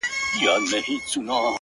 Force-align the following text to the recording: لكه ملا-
لكه 0.43 0.99
ملا- 1.21 1.41